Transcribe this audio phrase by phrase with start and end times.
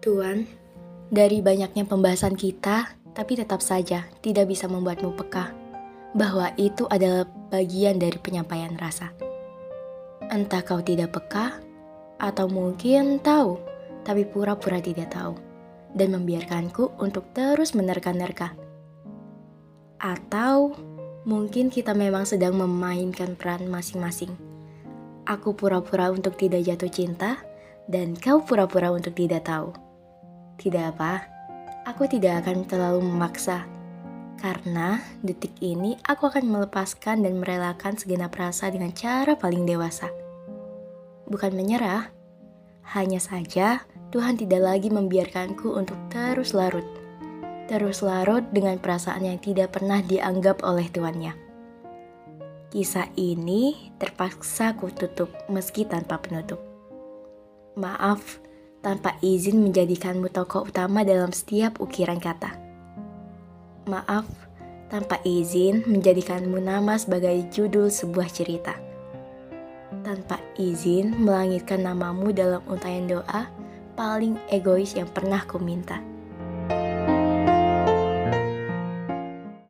[0.00, 0.48] Tuan,
[1.12, 5.52] dari banyaknya pembahasan kita, tapi tetap saja tidak bisa membuatmu peka
[6.16, 9.12] bahwa itu adalah bagian dari penyampaian rasa.
[10.32, 11.60] Entah kau tidak peka,
[12.16, 13.60] atau mungkin tahu,
[14.00, 15.36] tapi pura-pura tidak tahu,
[15.92, 18.56] dan membiarkanku untuk terus menerka-nerka.
[20.00, 20.80] Atau
[21.28, 24.32] mungkin kita memang sedang memainkan peran masing-masing.
[25.28, 27.36] Aku pura-pura untuk tidak jatuh cinta,
[27.84, 29.89] dan kau pura-pura untuk tidak tahu.
[30.60, 31.24] Tidak apa,
[31.88, 33.64] aku tidak akan terlalu memaksa.
[34.36, 40.12] Karena detik ini aku akan melepaskan dan merelakan segenap rasa dengan cara paling dewasa.
[41.32, 42.12] Bukan menyerah,
[42.92, 46.84] hanya saja Tuhan tidak lagi membiarkanku untuk terus larut.
[47.64, 51.32] Terus larut dengan perasaan yang tidak pernah dianggap oleh tuannya.
[52.68, 56.60] Kisah ini terpaksa ku tutup meski tanpa penutup.
[57.80, 58.42] Maaf,
[58.80, 62.56] tanpa izin menjadikanmu tokoh utama dalam setiap ukiran kata.
[63.88, 64.24] Maaf,
[64.88, 68.76] tanpa izin menjadikanmu nama sebagai judul sebuah cerita.
[70.00, 73.52] Tanpa izin melangitkan namamu dalam untayan doa
[74.00, 76.00] paling egois yang pernah ku minta.